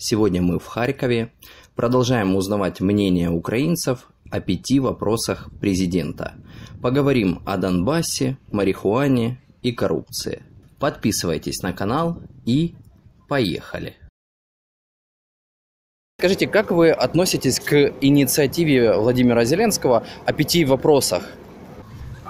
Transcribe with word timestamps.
Сегодня 0.00 0.40
мы 0.40 0.60
в 0.60 0.66
Харькове. 0.66 1.32
Продолжаем 1.74 2.36
узнавать 2.36 2.80
мнение 2.80 3.30
украинцев 3.30 4.08
о 4.30 4.38
пяти 4.38 4.78
вопросах 4.78 5.50
президента. 5.60 6.34
Поговорим 6.80 7.42
о 7.44 7.56
Донбассе, 7.56 8.38
марихуане 8.52 9.42
и 9.60 9.72
коррупции. 9.72 10.44
Подписывайтесь 10.78 11.62
на 11.62 11.72
канал 11.72 12.22
и 12.46 12.76
поехали. 13.28 13.96
Скажите, 16.20 16.46
как 16.46 16.70
вы 16.70 16.90
относитесь 16.92 17.58
к 17.58 17.92
инициативе 18.00 18.94
Владимира 18.94 19.44
Зеленского 19.44 20.06
о 20.24 20.32
пяти 20.32 20.64
вопросах? 20.64 21.24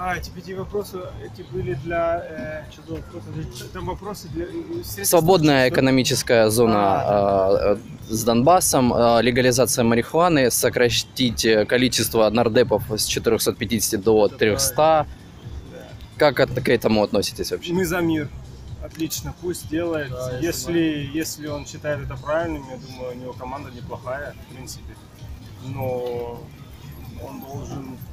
А, 0.01 0.15
эти 0.15 0.29
пяти 0.29 0.53
вопросов, 0.53 1.01
эти 1.21 1.41
были 1.51 1.73
для... 1.73 2.23
Э, 2.29 2.71
что 2.71 2.93
вопросы? 2.95 3.65
Там 3.73 3.85
вопросы 3.85 4.29
для... 4.29 4.45
э, 4.45 4.49
средств 4.81 5.07
Свободная 5.09 5.65
что? 5.65 5.75
экономическая 5.75 6.49
зона 6.49 7.01
А, 7.01 7.51
э, 7.51 7.77
э, 8.09 8.13
с 8.13 8.23
Донбассом, 8.23 8.93
э, 8.93 9.21
легализация 9.21 9.83
марихуаны, 9.83 10.51
сократить 10.51 11.43
э, 11.43 11.65
количество 11.65 12.29
нардепов 12.29 12.83
с 12.89 13.05
450 13.07 14.01
до 14.01 14.27
Это 14.27 14.37
300. 14.37 14.75
Да. 14.77 15.05
Как 16.17 16.39
от- 16.39 16.51
к 16.63 16.69
этому 16.69 17.03
относитесь 17.03 17.51
вообще? 17.51 17.73
Мы 17.73 17.85
за 17.85 17.99
мир. 17.99 18.29
Отлично, 18.81 19.33
пусть 19.41 19.67
делает. 19.69 20.11
Да, 20.11 20.31
я 20.31 20.39
если, 20.39 21.09
если 21.13 21.47
он 21.47 21.65
считает 21.65 21.99
это 22.05 22.15
правильным, 22.15 22.63
я 22.71 22.77
думаю, 22.77 23.17
у 23.17 23.19
него 23.21 23.33
команда 23.33 23.69
неплохая, 23.75 24.33
в 24.49 24.53
принципе. 24.53 24.95
Но 25.65 26.41
он 27.21 27.41
должен 27.41 27.83
э, 27.83 28.08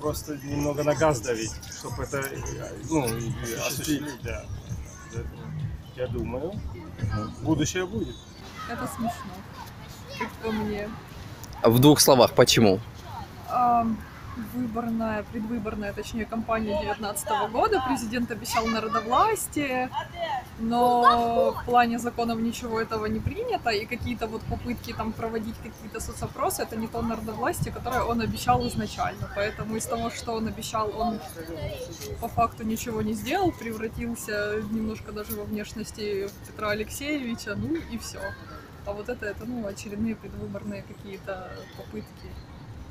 просто 0.00 0.36
немного 0.36 0.82
на 0.84 0.94
газ 0.94 1.20
давить, 1.20 1.52
чтобы 1.78 2.04
это 2.04 2.18
э, 2.18 2.72
ну, 2.88 3.04
осуществить. 3.66 4.22
Да. 4.22 4.44
Я 5.96 6.06
думаю, 6.06 6.52
будущее 7.42 7.86
будет. 7.86 8.16
Это 8.70 8.86
смешно. 8.86 9.32
Как 10.18 10.28
по 10.42 10.50
мне. 10.50 10.88
В 11.62 11.78
двух 11.78 12.00
словах, 12.00 12.32
почему? 12.32 12.80
Ам, 13.48 13.98
выборная, 14.54 15.24
предвыборная, 15.24 15.92
точнее, 15.92 16.24
кампания 16.24 16.72
2019 16.80 17.28
года. 17.50 17.82
Президент 17.86 18.30
обещал 18.30 18.66
народовластие, 18.66 19.90
но 20.60 21.52
в 21.52 21.64
плане 21.64 21.98
законов 21.98 22.38
ничего 22.38 22.80
этого 22.80 23.06
не 23.06 23.18
принято, 23.18 23.70
и 23.70 23.86
какие-то 23.86 24.26
вот 24.26 24.42
попытки 24.42 24.92
там 24.92 25.12
проводить 25.12 25.56
какие-то 25.56 26.00
соцопросы, 26.00 26.62
это 26.62 26.76
не 26.76 26.86
то 26.86 27.02
народовластие, 27.02 27.72
которое 27.72 28.02
он 28.04 28.20
обещал 28.20 28.66
изначально. 28.68 29.28
Поэтому 29.34 29.76
из 29.76 29.86
того, 29.86 30.10
что 30.10 30.32
он 30.32 30.48
обещал, 30.48 30.92
он 30.96 31.18
по 32.20 32.28
факту 32.28 32.64
ничего 32.64 33.02
не 33.02 33.14
сделал, 33.14 33.52
превратился 33.52 34.62
немножко 34.70 35.12
даже 35.12 35.34
во 35.36 35.44
внешности 35.44 36.28
Петра 36.46 36.70
Алексеевича, 36.70 37.54
ну 37.56 37.74
и 37.74 37.98
все. 37.98 38.20
А 38.86 38.92
вот 38.92 39.08
это, 39.08 39.26
это, 39.26 39.44
ну, 39.44 39.66
очередные 39.66 40.16
предвыборные 40.16 40.82
какие-то 40.82 41.50
попытки. 41.76 42.28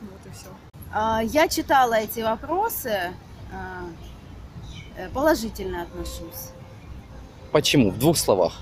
Вот 0.01 0.25
и 0.25 0.29
все. 0.29 0.47
А, 0.91 1.21
Я 1.23 1.47
читала 1.47 1.95
эти 1.95 2.21
вопросы, 2.21 3.13
а, 3.51 3.83
э, 4.95 5.09
положительно 5.09 5.83
отношусь. 5.83 6.51
Почему? 7.51 7.91
В 7.91 7.97
двух 7.99 8.17
словах. 8.17 8.53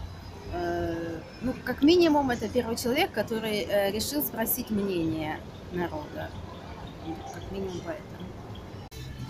Э, 0.54 1.20
Ну, 1.42 1.54
как 1.66 1.84
минимум, 1.84 2.30
это 2.32 2.48
первый 2.50 2.76
человек, 2.78 3.12
который 3.12 3.60
э, 3.70 3.92
решил 3.92 4.24
спросить 4.24 4.70
мнение 4.72 5.40
народа. 5.72 6.30
Ну, 7.06 7.16
Как 7.34 7.52
минимум 7.52 7.80
поэтому. 7.86 8.28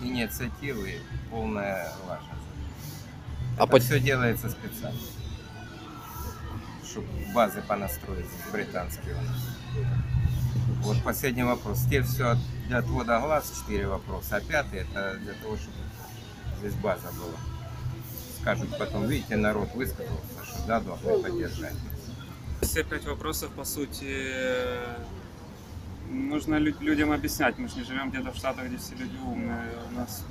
инициативы 0.02 1.00
полная 1.30 1.92
лажа. 2.08 2.22
А 3.58 3.64
Это 3.64 3.66
по- 3.72 3.78
все 3.78 4.00
делается 4.00 4.48
специально. 4.48 4.98
Чтобы 6.88 7.08
базы 7.34 7.60
понастроить 7.62 8.26
британские. 8.52 9.14
у 9.14 9.22
нас. 9.22 9.86
Вот 10.82 11.02
последний 11.02 11.42
вопрос. 11.42 11.84
Те 11.90 12.02
все 12.02 12.36
для 12.68 12.78
отвода 12.78 13.20
глаз, 13.20 13.52
четыре 13.60 13.88
вопроса, 13.88 14.36
а 14.36 14.40
пятый 14.40 14.80
это 14.80 15.16
для 15.18 15.34
того, 15.34 15.56
чтобы 15.56 15.76
здесь 16.60 16.74
база 16.74 17.08
была. 17.18 17.38
Скажут 18.40 18.68
потом, 18.78 19.06
видите, 19.06 19.36
народ 19.36 19.74
высказался, 19.74 20.44
что 20.44 20.66
да, 20.66 20.80
должны 20.80 21.18
поддержать. 21.22 21.74
Все 22.62 22.82
пять 22.84 23.04
вопросов, 23.06 23.50
по 23.52 23.64
сути, 23.64 24.26
нужно 26.10 26.56
лю- 26.56 26.74
людям 26.80 27.12
объяснять. 27.12 27.58
Мы 27.58 27.68
же 27.68 27.76
не 27.76 27.84
живем 27.84 28.10
где-то 28.10 28.32
в 28.32 28.36
Штатах, 28.36 28.66
где 28.66 28.76
все 28.78 28.94
люди 28.94 29.16
умные. 29.24 29.72
У 29.92 29.94
нас 29.98 30.24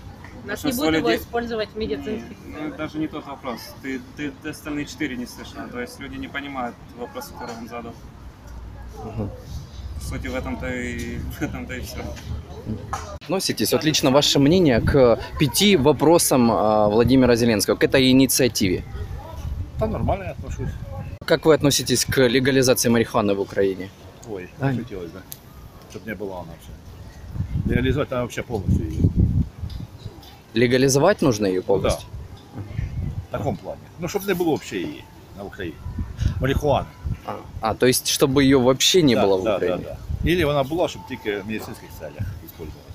Нас 0.46 0.64
не 0.64 0.72
будут 0.72 0.96
его 0.96 1.10
людей- 1.10 1.20
использовать 1.24 1.70
в 1.70 1.78
медицинских 1.78 2.38
Ну, 2.48 2.58
целях. 2.58 2.78
даже 2.78 3.00
не 3.00 3.08
тот 3.08 3.26
вопрос. 3.26 3.60
Ты, 3.82 4.02
ты, 4.16 4.32
ты 4.32 4.50
остальные 4.50 4.86
четыре 4.86 5.16
не 5.18 5.26
слышал. 5.26 5.68
То 5.70 5.80
есть 5.82 6.00
люди 6.00 6.16
не 6.18 6.28
понимают 6.28 6.76
вопрос, 6.98 7.28
который 7.28 7.56
он 7.58 7.68
задал. 7.68 7.94
Мгм. 9.04 9.30
По 9.96 10.02
сути, 10.06 10.28
в 10.28 10.36
этом-то 10.36 10.68
и, 10.74 11.18
в 11.40 11.42
этом-то 11.42 11.74
и 11.76 11.82
все. 11.82 12.04
Относитесь, 13.21 13.73
вот 13.73 13.85
лично 13.85 14.11
ваше 14.11 14.39
мнение 14.39 14.81
к 14.81 15.19
пяти 15.39 15.77
вопросам 15.77 16.51
а, 16.51 16.89
Владимира 16.89 17.37
Зеленского, 17.37 17.77
к 17.77 17.85
этой 17.85 18.11
инициативе. 18.11 18.83
Да, 19.81 19.87
нормально 19.87 20.25
я 20.25 20.31
отношусь. 20.31 20.69
Как 21.25 21.47
вы 21.47 21.55
относитесь 21.55 22.05
к 22.05 22.29
легализации 22.29 22.89
марихуаны 22.91 23.35
в 23.35 23.41
Украине? 23.41 23.89
Ой, 24.31 24.49
Да. 24.61 24.73
хотелось, 24.73 25.11
да. 25.13 25.21
Чтобы 25.91 26.07
не 26.11 26.15
было 26.15 26.33
она 26.41 26.49
вообще. 26.53 27.75
Реализовать 27.75 28.13
она 28.13 28.23
вообще 28.23 28.43
полностью 28.43 28.91
ее. 28.91 29.11
Легализовать 30.55 31.23
нужно 31.23 31.47
ее 31.47 31.63
полностью? 31.63 32.09
В 33.29 33.33
таком 33.33 33.57
плане. 33.57 33.81
Ну, 33.99 34.09
чтобы 34.09 34.27
не 34.27 34.35
было 34.35 34.51
вообще 34.51 34.77
її 34.77 35.05
на 35.39 35.45
Україні. 35.45 35.77
Марихуана. 36.41 36.87
А, 37.27 37.33
а, 37.61 37.75
то 37.75 37.87
есть, 37.87 38.09
чтобы 38.09 38.43
ее 38.43 38.59
вообще 38.59 39.03
не 39.03 39.15
да, 39.15 39.27
было 39.27 39.37
в 39.37 39.45
да, 39.45 39.57
Украине? 39.57 39.77
Да, 39.85 39.91
да. 39.91 39.97
Или 40.27 40.45
вона 40.45 40.63
була, 40.63 40.89
щоб 40.89 41.03
тільки 41.09 41.37
в 41.37 41.47
медицинських 41.47 41.89
целях 41.99 42.27
использовалась. 42.45 42.93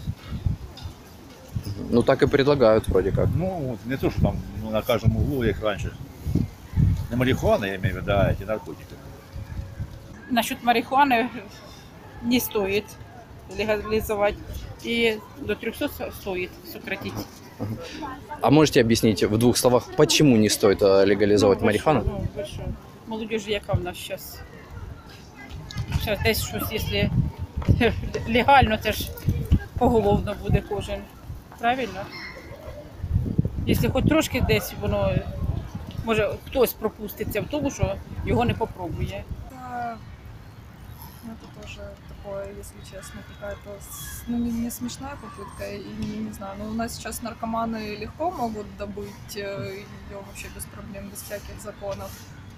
Ну, 1.90 2.04
так 2.04 2.22
и 2.24 2.28
предлагают 2.28 2.88
вроде 2.88 3.12
как. 3.12 3.28
Ну, 3.36 3.48
вот, 3.48 3.80
не 3.86 3.98
то, 3.98 4.12
що 4.12 4.22
там 4.22 4.36
ну, 4.64 4.72
на 4.72 4.82
кожному 4.82 5.20
углу, 5.20 5.46
як 5.46 5.64
раніше. 5.64 5.92
Не 7.12 7.18
марихуана, 7.18 7.68
я 7.68 7.76
имею 7.76 7.94
в 7.96 7.98
виду, 7.98 8.12
а 8.12 8.32
эти 8.32 8.46
наркотики. 8.46 8.94
насчет 10.30 10.64
марихуаны 10.64 11.30
не 12.24 12.40
стоит 12.40 12.86
легализовать. 13.58 14.36
И 14.84 15.20
до 15.42 15.56
300 15.56 16.12
стоит 16.22 16.52
сократить. 16.72 17.14
А 18.42 18.52
можете 18.52 18.82
объяснить 18.82 19.24
в 19.24 19.38
двух 19.38 19.58
словах, 19.58 19.84
почему 19.96 20.38
не 20.38 20.50
стоит 20.50 20.84
а, 20.84 21.04
легализовать 21.04 21.62
Ну, 21.62 21.68
ви 21.68 21.74
що, 21.74 21.90
марихуану? 21.90 22.02
Ну, 22.06 22.28
ви 22.36 22.46
що? 22.46 22.62
Молодіж, 23.08 23.48
яка 23.48 23.74
в 23.74 23.84
нас 23.84 24.08
зараз? 24.08 24.40
Зараз 26.06 26.20
десь 26.24 26.44
щось, 26.44 26.72
якщо 26.72 27.10
легально, 28.30 28.78
це 28.78 28.92
ж 28.92 29.12
поголовно 29.78 30.36
буде 30.44 30.64
кожен. 30.70 31.02
Правильно? 31.60 32.02
Якщо 33.66 33.92
хоч 33.92 34.06
трошки 34.06 34.42
десь 34.42 34.74
воно, 34.82 35.12
може 36.06 36.34
хтось 36.48 36.74
пропуститься 36.74 37.42
в 37.42 37.46
тому, 37.48 37.72
що 37.72 37.96
його 38.26 38.46
не 38.46 38.54
попробує. 38.54 39.24
Да, 39.52 39.96
ну, 41.24 41.32
это 41.34 41.62
тоже 41.62 41.82
такое, 42.08 42.46
если 42.60 42.80
честно, 42.96 43.22
какая-то, 43.34 43.70
с- 43.82 44.24
ну, 44.28 44.38
не, 44.38 44.52
не 44.52 44.72
смешная 44.72 45.12
попытка, 45.22 45.64
и 45.76 45.86
не, 46.00 46.18
не 46.18 46.34
знаю, 46.34 46.54
но 46.60 46.66
у 46.70 46.74
нас 46.74 46.96
сейчас 46.96 47.22
наркоманы 47.24 48.00
легко 48.00 48.32
могут 48.32 48.66
добыть 48.78 49.36
э, 49.36 49.72
ее 50.12 50.18
вообще 50.28 50.48
без 50.56 50.66
проблем, 50.66 51.10
без 51.10 51.22
всяких 51.22 51.62
законов. 51.64 52.10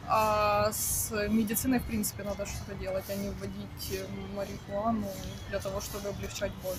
А 0.06 0.70
с 0.72 1.10
медициной, 1.28 1.78
в 1.78 1.84
принципе, 1.84 2.25
надо 2.25 2.47
что-то 2.47 2.75
делать, 2.75 3.04
а 3.09 3.15
не 3.15 3.31
вводить 3.31 3.92
э, 3.92 4.04
марихуану 4.37 5.06
для 5.48 5.59
того, 5.59 5.81
чтобы 5.81 6.09
облегчать 6.10 6.53
боль. 6.62 6.76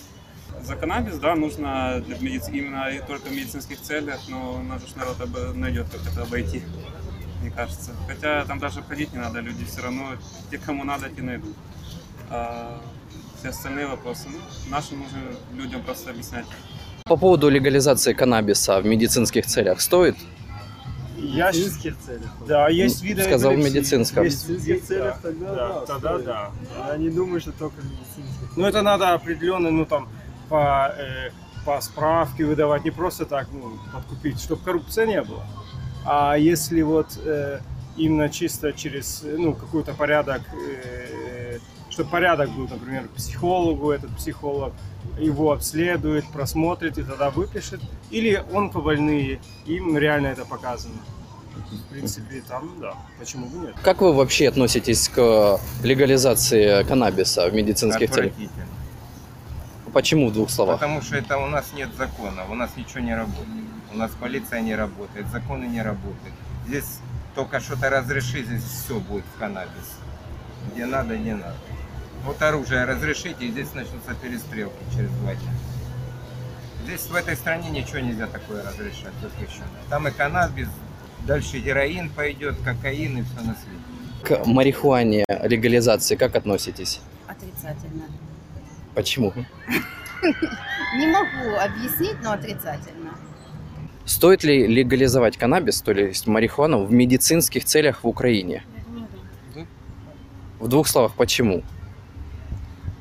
За 0.63 0.75
каннабис, 0.75 1.18
да, 1.18 1.36
нужно 1.36 2.03
для 2.06 2.18
медиц... 2.19 2.50
именно 2.50 2.90
и 2.90 3.00
только 3.00 3.30
в 3.30 3.31
медицинских 3.31 3.81
целях, 3.81 4.19
но 4.28 4.62
наш 4.62 4.81
народ 4.96 5.19
об- 5.22 5.56
найдет, 5.56 5.88
как 5.90 6.02
это 6.12 6.22
обойти, 6.22 6.63
мне 7.42 7.50
кажется. 7.50 7.92
Хотя 8.07 8.45
там 8.45 8.60
даже 8.60 8.83
ходить 8.83 9.12
не 9.12 9.19
надо, 9.19 9.39
люди 9.39 9.66
все 9.66 9.81
равно, 9.81 10.12
те, 10.51 10.60
кому 10.60 10.83
надо, 10.83 11.10
те 11.10 11.24
найдут. 11.24 11.56
А 12.30 12.80
все 13.39 13.50
остальные 13.50 13.88
вопросы, 13.88 14.27
ну, 14.30 14.38
нашим 14.69 15.00
нужно 15.00 15.19
людям 15.54 15.81
просто 15.83 16.12
объяснять. 16.12 16.45
По 17.06 17.18
поводу 17.18 17.50
легализации 17.50 18.13
каннабиса 18.13 18.80
в 18.80 18.86
медицинских 18.86 19.45
целях 19.45 19.81
стоит? 19.81 20.16
Я 21.25 21.51
медицинских 21.51 21.98
целях. 22.00 22.31
Да, 22.48 22.69
есть 22.69 23.01
виды 23.04 23.24
сказал 23.24 23.54
эпилепсии. 23.54 23.77
медицинском. 23.77 24.24
Есть, 24.24 24.45
В 24.45 24.50
медицинских 24.50 24.83
целях 24.88 25.22
да, 25.22 25.30
тогда 25.30 25.56
да, 25.56 25.68
да, 25.68 25.86
тогда 25.86 26.13
стоит. 26.13 26.25
да. 26.25 26.51
Я 26.89 26.98
не 26.98 27.10
думаю, 27.10 27.42
что 27.42 27.51
только 27.51 27.75
в 27.81 27.86
медицинских. 27.86 28.57
Ну, 28.57 28.66
это 28.66 28.81
надо 28.81 29.13
определенно, 29.13 29.72
ну, 29.72 29.86
там, 29.86 30.07
по, 30.50 30.94
э, 30.98 31.31
по 31.66 31.81
справке 31.81 32.45
выдавать, 32.45 32.86
не 32.86 32.92
просто 32.92 33.25
так, 33.25 33.48
ну, 33.51 33.77
подкупить, 33.94 34.39
чтобы 34.39 34.63
коррупции 34.63 35.06
не 35.06 35.22
было. 35.22 35.44
А 36.06 36.36
если 36.38 36.81
вот 36.81 37.19
э, 37.25 37.60
именно 37.98 38.30
чисто 38.30 38.74
через, 38.74 39.24
ну, 39.24 39.54
какой-то 39.54 39.94
порядок, 39.94 40.42
э, 40.54 41.60
чтобы 41.89 42.10
порядок 42.10 42.50
был, 42.51 42.68
например, 42.68 43.07
психологу, 43.16 43.92
этот 43.92 44.16
психолог 44.18 44.74
его 45.19 45.54
обследует, 45.54 46.25
просмотрит 46.31 46.98
и 46.98 47.04
тогда 47.04 47.30
выпишет. 47.30 47.81
Или 48.12 48.44
онкобольные, 48.54 49.39
им 49.66 49.98
реально 49.98 50.27
это 50.27 50.45
показано. 50.45 50.95
В 51.71 51.91
принципе, 51.91 52.41
там, 52.47 52.69
да, 52.79 52.94
почему 53.19 53.47
бы 53.47 53.67
нет. 53.67 53.75
Как 53.81 54.01
вы 54.01 54.13
вообще 54.13 54.47
относитесь 54.47 55.09
к 55.09 55.59
легализации 55.83 56.83
каннабиса 56.83 57.50
в 57.50 57.53
медицинских 57.53 58.12
целях? 58.12 58.33
Почему 59.94 60.29
в 60.29 60.33
двух 60.33 60.50
словах? 60.50 60.79
Потому 60.79 61.01
что 61.01 61.15
это 61.15 61.38
у 61.38 61.47
нас 61.47 61.71
нет 61.73 61.89
закона, 61.97 62.44
у 62.50 62.56
нас 62.56 62.71
ничего 62.75 63.00
не 63.00 63.15
работает. 63.15 63.47
У 63.94 63.97
нас 63.97 64.12
полиция 64.19 64.59
не 64.59 64.75
работает, 64.75 65.27
законы 65.29 65.65
не 65.65 65.81
работают. 65.81 66.33
Здесь 66.67 67.00
только 67.33 67.59
что-то 67.62 67.89
разреши, 67.89 68.44
здесь 68.44 68.63
все 68.63 69.00
будет 69.00 69.23
в 69.35 69.39
каннабис. 69.39 70.00
Где 70.73 70.85
надо, 70.85 71.17
не 71.17 71.33
надо. 71.33 71.56
Вот 72.25 72.41
оружие 72.41 72.85
разрешите, 72.85 73.45
и 73.45 73.51
здесь 73.51 73.73
начнутся 73.73 74.15
перестрелки 74.15 74.75
через 74.94 75.09
два 75.12 75.33
дня. 75.35 75.51
Здесь 76.83 77.06
в 77.07 77.15
этой 77.15 77.35
стране 77.35 77.69
ничего 77.69 78.00
нельзя 78.00 78.27
такое 78.27 78.63
разрешать, 78.63 79.13
запрещено. 79.21 79.65
Там 79.89 80.07
и 80.07 80.12
каннабис, 80.12 80.67
дальше 81.25 81.60
героин 81.60 82.10
пойдет, 82.10 82.56
кокаин 82.63 83.19
и 83.19 83.24
все 83.24 83.42
на 83.42 83.56
свете. 83.56 83.80
К 84.24 84.45
марихуане 84.45 85.25
легализации 85.44 86.16
как 86.16 86.36
относитесь? 86.36 87.01
Отрицательно. 87.27 88.04
Почему? 88.95 89.33
Не 90.98 91.07
могу 91.07 91.56
объяснить, 91.60 92.18
но 92.24 92.31
отрицательно. 92.33 93.16
Стоит 94.06 94.44
ли 94.44 94.68
легализовать 94.68 95.38
каннабис, 95.38 95.81
то 95.81 95.92
есть 95.92 96.27
марихуану, 96.27 96.86
в 96.86 96.92
медицинских 96.92 97.66
целях 97.66 98.04
в 98.04 98.07
Украине? 98.07 98.63
В 100.60 100.68
двух 100.68 100.88
словах, 100.88 101.13
почему? 101.16 101.63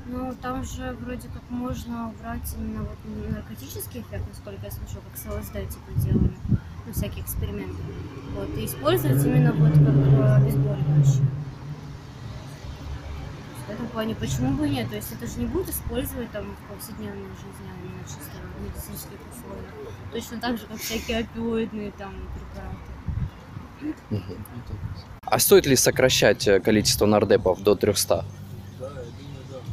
Ну, 0.06 0.35
там 0.43 0.65
же 0.65 0.97
вроде 1.00 1.29
как 1.29 1.43
можно 1.50 2.09
убрать 2.11 2.55
именно 2.59 2.82
вот 2.82 2.99
наркотический 3.31 4.00
эффект, 4.00 4.25
насколько 4.29 4.65
я 4.65 4.71
слышала, 4.71 5.03
как 5.11 5.19
с 5.19 5.26
ЛСД 5.26 5.53
типа 5.53 6.00
делали, 6.00 6.32
ну, 6.87 6.93
всякие 6.93 7.25
эксперименты. 7.25 7.83
Вот, 8.35 8.49
и 8.57 8.67
использовать 8.67 9.25
именно 9.25 9.53
вот 9.53 9.73
как 9.73 9.81
э, 9.81 10.35
обезболивающее. 10.37 11.27
В 13.67 13.71
этом 13.71 13.87
плане, 13.89 14.15
почему 14.15 14.51
бы 14.53 14.67
и 14.67 14.71
нет? 14.71 14.91
То 14.91 14.97
есть 14.97 15.13
это 15.13 15.27
же 15.27 15.39
не 15.39 15.47
будет 15.47 15.71
использовать 15.71 16.31
там 16.31 16.45
в 16.45 16.75
повседневной 16.75 17.29
жизни, 17.37 17.67
а 17.71 17.75
именно 17.85 18.05
чисто 18.05 18.39
в 18.59 18.63
медицинских 18.63 19.19
условиях. 19.33 19.73
Точно 20.13 20.41
так 20.41 20.59
же, 20.59 20.67
как 20.67 20.79
всякие 20.79 21.19
опиоидные 21.21 21.93
там 21.93 22.13
препараты. 22.35 22.95
А 25.23 25.39
стоит 25.39 25.67
ли 25.67 25.77
сокращать 25.77 26.47
э, 26.47 26.61
количество 26.61 27.07
нардепов 27.07 27.63
до 27.63 27.75
300? 27.75 28.25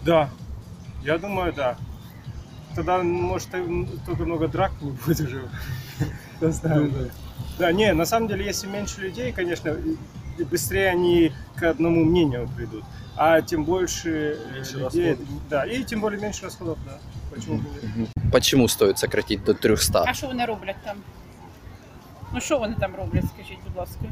Да, 0.06 0.30
я 1.04 1.18
думаю, 1.18 1.54
да. 1.54 1.78
Тогда, 2.76 3.04
может, 3.04 3.50
только 4.06 4.24
много 4.24 4.48
драк 4.48 4.72
будет 4.80 5.20
уже 5.20 5.50
Не 6.41 6.53
знаю, 6.53 6.91
да. 6.91 7.09
Да, 7.59 7.73
не, 7.73 7.93
на 7.95 8.07
самом 8.07 8.29
деле, 8.29 8.45
если 8.45 8.67
меньше 8.69 9.01
людей, 9.01 9.33
конечно, 9.33 9.71
и- 9.71 9.97
и 10.39 10.45
быстрее 10.45 10.91
они 10.93 11.33
к 11.61 11.71
одному 11.71 12.05
мнению 12.05 12.49
придут. 12.57 12.85
А 13.17 13.41
тем 13.41 13.65
больше 13.65 14.11
э, 14.11 14.79
людей, 14.79 15.17
да, 15.51 15.65
и 15.65 15.85
тем 15.85 16.01
более 16.01 16.21
меньше 16.21 16.45
расходов, 16.45 16.79
да. 16.85 16.99
Почему 17.35 17.57
бы 17.57 17.65
нет? 17.97 18.09
Почему 18.33 18.69
стоит 18.69 18.99
сократить 18.99 19.45
до 19.45 19.55
300? 19.55 20.05
А 20.07 20.15
що 20.15 20.27
вони 20.27 20.45
роблять 20.45 20.77
там? 20.85 20.97
Ну 22.35 22.41
що 22.41 22.59
вони 22.59 22.75
там 22.81 22.95
роблять, 22.97 23.25
скажіть, 23.35 23.59
будь 23.67 23.77
ласка? 23.77 24.05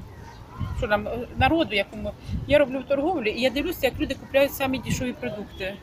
Що 0.79 0.87
нам 0.87 1.09
е, 1.09 1.19
народу, 1.37 1.75
якому 1.75 2.13
я 2.47 2.59
роблю 2.59 2.79
в 2.79 2.85
торговлі, 2.89 3.31
і 3.31 3.41
я 3.41 3.51
дивлюся, 3.51 3.79
як 3.83 4.01
люди 4.01 4.15
купляють 4.15 4.55
самі 4.55 4.79
дешеві 4.79 5.13
продукти. 5.13 5.75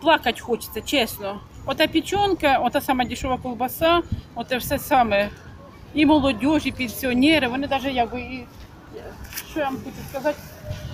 Плакать 0.00 0.40
хочеться, 0.40 0.80
чесно. 0.80 1.40
Ота 1.65 1.87
печенка, 1.87 2.59
ота 2.59 2.81
сама 2.81 3.05
дешева 3.05 3.37
ковбаса, 3.37 4.01
оте 4.35 4.57
все 4.57 4.79
саме. 4.79 5.29
І 5.93 6.05
молодь, 6.05 6.65
і 6.65 6.71
пенсіонери, 6.71 7.47
вони 7.47 7.67
навіть 7.67 7.95
якби 7.95 8.21
і 8.21 8.45
що 9.51 9.59
я 9.59 9.65
вам 9.65 9.77
хочу 9.83 9.95
сказати, 10.09 10.37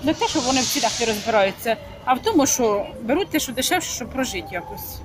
не 0.04 0.14
те, 0.14 0.28
що 0.28 0.40
вони 0.40 0.60
в 0.60 0.64
цінах 0.66 1.00
не 1.00 1.06
розбираються, 1.06 1.76
а 2.04 2.14
в 2.14 2.22
тому, 2.22 2.46
що 2.46 2.86
беруть 3.02 3.28
те, 3.28 3.38
що 3.40 3.52
дешевше, 3.52 3.90
щоб 3.90 4.08
прожити 4.08 4.48
якось. 4.52 5.00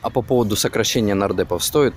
А 0.00 0.10
по 0.10 0.22
поводу 0.22 0.56
сокращення 0.56 1.14
нардепов 1.14 1.62
стоит? 1.62 1.94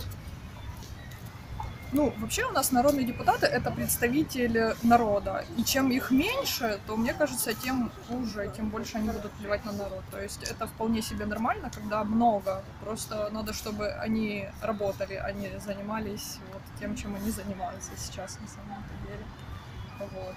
Ну, 1.96 2.14
вообще 2.18 2.44
у 2.44 2.52
нас 2.52 2.74
народные 2.74 3.06
депутаты— 3.06 3.46
это 3.58 3.72
представители 3.72 4.76
народа. 4.84 5.46
И 5.58 5.64
чем 5.64 5.92
их 5.92 6.12
меньше, 6.12 6.78
то, 6.88 6.98
мне 6.98 7.14
кажется, 7.14 7.54
тем 7.54 7.90
хуже, 8.08 8.52
тем 8.54 8.70
больше 8.70 8.98
они 8.98 9.12
будут 9.12 9.32
плевать 9.32 9.64
на 9.64 9.72
народ. 9.72 10.04
То 10.12 10.22
есть 10.22 10.44
это 10.44 10.68
вполне 10.68 11.02
себе 11.02 11.26
нормально, 11.26 11.72
когда 11.74 12.04
много. 12.04 12.62
Просто 12.84 13.30
надо, 13.32 13.54
чтобы 13.54 13.88
они 14.04 14.46
работали, 14.62 15.14
а 15.14 15.32
не 15.32 15.58
занимались 15.66 16.40
вот 16.52 16.62
тем, 16.82 16.98
чем 16.98 17.16
они 17.16 17.32
занимаются 17.32 17.92
сейчас 17.96 18.40
на 18.42 18.48
самом 18.50 18.84
деле. 19.08 19.26
Вот. 20.00 20.36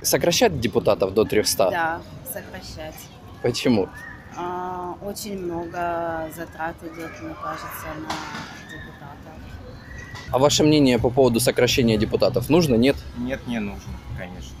Сокращать 0.00 0.60
депутатов 0.60 1.12
до 1.12 1.24
300? 1.26 1.70
Да, 1.70 2.00
сокращать. 2.24 3.08
Почему? 3.42 3.90
А, 4.34 4.96
очень 5.02 5.44
много 5.44 6.30
затрат 6.34 6.76
идет, 6.82 7.20
мне 7.20 7.34
кажется, 7.34 7.86
на 8.00 8.08
депутатов. 8.70 9.36
А 10.30 10.38
ваше 10.38 10.64
мнение 10.64 10.98
по 10.98 11.10
поводу 11.10 11.40
сокращения 11.40 11.96
депутатов 11.96 12.48
нужно, 12.50 12.74
нет? 12.74 12.96
Нет, 13.16 13.46
не 13.46 13.60
нужно, 13.60 13.92
конечно. 14.18 14.54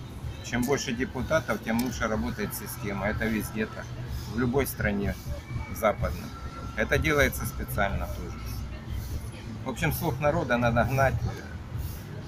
Чем 0.44 0.62
больше 0.62 0.92
депутатов, 0.92 1.58
тем 1.64 1.82
лучше 1.82 2.06
работает 2.06 2.50
система. 2.54 3.06
Это 3.06 3.26
везде 3.26 3.66
так. 3.66 3.84
В 4.34 4.38
любой 4.38 4.66
стране 4.66 5.14
западной. 5.74 6.28
Это 6.76 6.98
делается 6.98 7.46
специально 7.46 8.06
тоже. 8.06 8.36
В 9.64 9.70
общем, 9.70 9.92
слух 9.92 10.20
народа 10.20 10.56
надо 10.56 10.84
гнать 10.84 11.14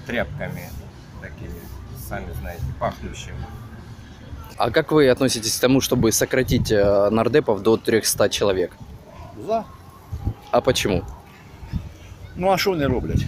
тряпками 0.05 0.69
такими, 1.21 1.59
сами 2.07 2.33
знаете, 2.33 2.63
пахнущими. 2.79 3.37
А 4.57 4.71
как 4.71 4.91
вы 4.91 5.07
относитесь 5.07 5.55
к 5.55 5.61
тому, 5.61 5.79
чтобы 5.79 6.11
сократить 6.11 6.69
э, 6.69 7.09
нардепов 7.09 7.61
до 7.61 7.77
300 7.77 8.29
человек? 8.29 8.73
За. 9.37 9.63
А 10.51 10.59
почему? 10.59 11.05
Ну 12.38 12.50
а 12.50 12.58
що 12.58 12.70
вони 12.70 12.86
роблять? 12.86 13.24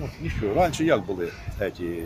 Ну, 0.00 0.08
нічого. 0.20 0.54
Раніше 0.54 0.84
як 0.84 1.06
були 1.06 1.28
ці, 1.76 2.02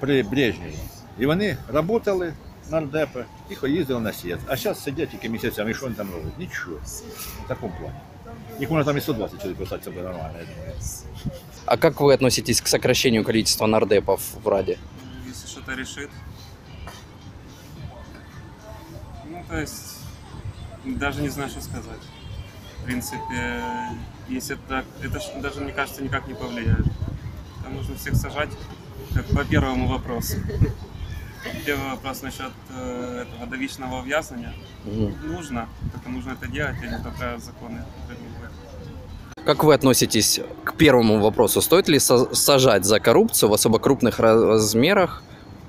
при 0.00 0.22
Брежневі. 0.22 0.74
І 1.18 1.26
вони 1.26 1.56
працювали 1.66 2.32
нардепи, 2.70 3.24
тихо 3.48 3.66
їздили 3.66 4.00
на 4.00 4.12
сієць. 4.12 4.40
А 4.46 4.56
зараз 4.56 4.82
сидять 4.82 5.10
тільки 5.10 5.28
місяцями, 5.28 5.70
і 5.70 5.74
що 5.74 5.82
вони 5.82 5.94
там 5.94 6.10
роблять? 6.14 6.38
Нічого. 6.38 6.76
В 7.44 7.48
такому 7.48 7.72
плані. 7.78 7.94
Їх 8.60 8.70
можна 8.70 8.84
там 8.84 8.98
і 8.98 9.00
120 9.00 9.40
чоловік 9.40 9.58
писати, 9.58 9.82
це 9.84 9.90
буде 9.90 10.02
нормально, 10.02 10.34
я 10.38 10.44
думаю. 10.44 10.72
А 11.66 11.76
как 11.76 12.00
вы 12.00 12.14
относитесь 12.14 12.60
к 12.60 12.68
сокращению 12.68 13.24
количества 13.24 13.66
нардепов 13.66 14.20
в 14.44 14.48
Раде? 14.48 14.78
если 15.30 15.46
что-то 15.46 15.74
решит. 15.74 16.10
Ну, 19.24 19.44
то 19.48 19.60
есть, 19.60 19.93
даже 20.85 21.21
не 21.21 21.29
знаю, 21.29 21.49
что 21.49 21.61
сказать. 21.61 21.99
В 22.81 22.85
принципе, 22.85 23.63
если 24.29 24.57
так, 24.67 24.85
это 25.01 25.19
даже, 25.41 25.61
мне 25.61 25.73
кажется, 25.73 26.03
никак 26.03 26.27
не 26.27 26.33
повлияет. 26.33 26.85
Там 27.63 27.75
нужно 27.75 27.95
всех 27.95 28.15
сажать, 28.15 28.49
как 29.13 29.25
по 29.27 29.43
первому 29.43 29.87
вопросу. 29.87 30.37
Первый 31.65 31.91
вопрос 31.91 32.21
насчет 32.23 32.51
э, 32.75 33.25
этого 33.27 33.47
довичного 33.47 34.01
увязнения. 34.01 34.53
Мгм. 34.83 35.15
Нужно, 35.31 35.67
только 35.91 36.09
нужно 36.09 36.31
это 36.31 36.47
делать, 36.47 36.75
или 36.81 36.95
только 37.03 37.37
законы 37.39 37.83
придумывать. 38.07 38.51
Как 39.45 39.63
вы 39.63 39.75
относитесь 39.75 40.41
к 40.63 40.73
первому 40.73 41.19
вопросу? 41.19 41.61
Стоит 41.61 41.87
ли 41.87 41.99
сажать 41.99 42.83
за 42.85 42.99
коррупцию 42.99 43.49
в 43.49 43.53
особо 43.53 43.77
крупных 43.77 44.19
размерах? 44.19 45.23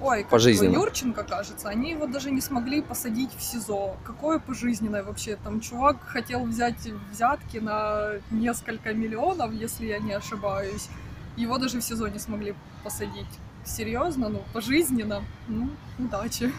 Ой, 0.06 0.22
как 0.22 0.30
Пожизненно. 0.30 0.75
Юрченко, 0.75 1.25
кажется, 1.25 1.68
они 1.68 1.90
его 1.90 2.06
даже 2.06 2.30
не 2.30 2.40
смогли 2.40 2.80
посадить 2.80 3.30
в 3.36 3.42
СИЗО. 3.42 3.96
Какое 4.04 4.38
пожизненное 4.38 5.02
вообще? 5.02 5.36
Там 5.42 5.60
чувак 5.60 5.96
хотел 6.06 6.44
взять 6.44 6.78
взятки 7.10 7.58
на 7.58 8.20
несколько 8.30 8.94
миллионов, 8.94 9.52
если 9.52 9.86
я 9.86 9.98
не 9.98 10.12
ошибаюсь. 10.12 10.88
Его 11.36 11.58
даже 11.58 11.80
в 11.80 11.84
СИЗО 11.84 12.06
не 12.06 12.20
смогли 12.20 12.54
посадить. 12.84 13.26
Серьезно? 13.64 14.28
Ну, 14.28 14.42
пожизненно? 14.52 15.25
Ну, 15.48 15.70
удачи. 15.98 16.52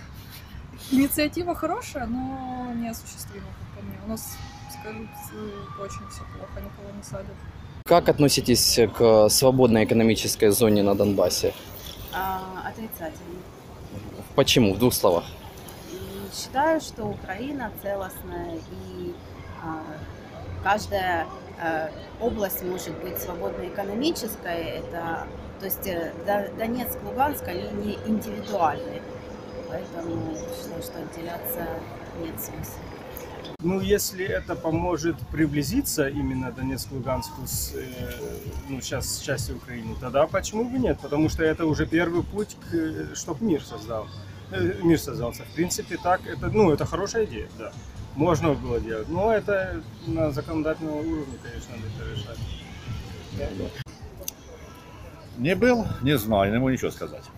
Инициатива 0.91 1.55
хорошая, 1.55 2.05
но 2.05 2.73
неосуществима, 2.75 3.47
как 3.59 3.79
по 3.79 3.85
мне. 3.85 3.97
У 4.05 4.09
нас 4.09 4.37
с 4.69 4.83
коррупцией 4.83 5.53
очень 5.79 6.07
все 6.11 6.23
плохо, 6.35 6.57
никого 6.57 6.95
не 6.95 7.03
садят. 7.03 7.35
Как 7.85 8.09
относитесь 8.09 8.77
к 8.97 9.29
свободной 9.29 9.85
экономической 9.85 10.49
зоне 10.49 10.83
на 10.83 10.95
Донбассе? 10.95 11.53
А, 12.13 12.63
отрицательно. 12.67 13.41
Почему? 14.35 14.73
В 14.73 14.79
двух 14.79 14.93
словах. 14.93 15.25
Считаю, 16.33 16.81
что 16.81 17.05
Украина 17.05 17.71
целостная 17.81 18.55
и 18.71 19.15
а, 19.63 19.81
каждая 20.63 21.25
а, 21.61 21.89
область 22.19 22.63
может 22.63 22.97
быть 22.99 23.17
свободно 23.17 23.67
экономической. 23.67 24.79
Это, 24.79 25.27
то 25.59 25.65
есть 25.65 25.87
э, 25.87 26.11
До- 26.25 26.49
Донецк, 26.57 26.97
Луганск, 27.03 27.47
они 27.47 27.69
не 27.83 27.93
индивидуальны. 28.05 29.01
Поэтому 29.69 30.33
считаю, 30.55 30.83
что 30.83 30.99
отделяться 30.99 31.65
нет 32.21 32.39
смысла. 32.39 32.81
Ну, 33.64 33.80
если 33.80 34.24
это 34.24 34.56
поможет 34.56 35.16
приблизиться 35.30 36.08
именно 36.08 36.50
Донецку 36.50 36.94
и 36.94 36.98
Луганску 36.98 37.46
с, 37.46 37.72
э, 37.74 37.84
ну, 38.68 38.80
сейчас 38.80 39.06
с 39.06 39.20
частью 39.20 39.56
Украины, 39.56 39.94
тогда 40.00 40.26
почему 40.26 40.64
бы 40.64 40.78
нет? 40.78 40.98
Потому 41.00 41.28
что 41.28 41.44
это 41.44 41.64
уже 41.66 41.86
первый 41.86 42.24
путь, 42.24 42.56
к, 42.70 43.14
чтобы 43.14 43.44
мир 43.44 43.62
создал. 43.62 44.08
Э, 44.50 44.80
мир 44.82 44.98
создался. 44.98 45.44
В 45.44 45.54
принципе, 45.54 45.96
так, 45.96 46.26
это, 46.26 46.50
ну, 46.50 46.72
это 46.72 46.84
хорошая 46.84 47.24
идея, 47.24 47.48
да. 47.58 47.72
Можно 48.16 48.54
было 48.54 48.80
делать. 48.80 49.08
Но 49.08 49.32
это 49.32 49.80
на 50.06 50.30
законодательном 50.32 50.96
уровне, 50.96 51.38
конечно, 51.42 51.76
надо 51.76 51.86
это 51.96 52.14
решать. 52.14 52.38
Не 55.38 55.54
был, 55.54 55.86
не 56.02 56.18
знаю, 56.18 56.52
не 56.52 56.58
могу 56.58 56.70
нічого 56.70 56.92
сказати. 56.92 57.28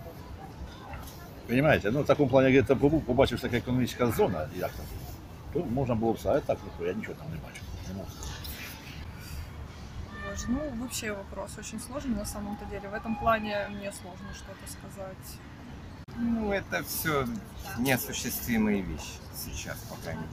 Понимаете? 1.46 1.90
Ну, 1.90 2.02
в 2.02 2.06
такому 2.06 2.28
плані, 2.28 2.48
где-то 2.48 2.76
побув, 2.76 3.02
побачив, 3.02 3.38
що 3.38 3.46
така 3.46 3.56
економічна 3.56 4.10
зона, 4.10 4.48
як 4.56 4.70
там, 4.70 4.86
то 5.53 5.59
можна 5.59 5.95
було 5.95 6.13
б 6.13 6.19
сказати, 6.19 6.43
так, 6.47 6.57
ну, 6.79 6.85
я 6.85 6.93
нічого 6.93 7.15
там 7.17 7.27
не 7.31 7.37
бачу. 7.37 7.61
Не 7.87 7.93
можу. 7.93 8.11
Боже, 10.29 10.45
ну 10.47 10.59
вообще 10.79 11.11
вопрос 11.11 11.57
очень 11.57 11.79
сложный 11.79 12.15
на 12.15 12.25
самом-то 12.25 12.65
деле. 12.65 12.89
В 12.89 12.93
этом 12.93 13.15
плане 13.15 13.67
мне 13.69 13.91
сложно 13.91 14.33
что-то 14.35 14.71
сказать. 14.71 15.39
Ну, 16.17 16.51
это 16.51 16.83
все 16.83 17.25
неосуществимые 17.79 18.81
вещи 18.81 19.19
сейчас, 19.35 19.77
пока 19.89 20.13
не. 20.13 20.27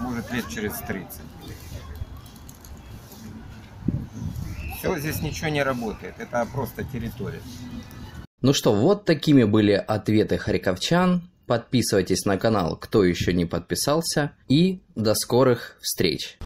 Может, 0.00 0.32
лет 0.32 0.48
через 0.48 0.72
30. 0.78 1.20
Все, 4.78 4.98
здесь 4.98 5.20
ничего 5.20 5.48
не 5.48 5.62
работает. 5.62 6.14
Это 6.18 6.46
просто 6.46 6.84
территория. 6.84 7.42
Ну 8.40 8.54
что, 8.54 8.72
вот 8.72 9.04
такими 9.04 9.44
были 9.44 9.72
ответы 9.72 10.38
харьковчан. 10.38 11.22
Подписывайтесь 11.50 12.26
на 12.26 12.38
канал, 12.38 12.76
кто 12.76 13.02
еще 13.02 13.32
не 13.32 13.44
подписался. 13.44 14.30
И 14.46 14.82
до 14.94 15.16
скорых 15.16 15.78
встреч! 15.80 16.38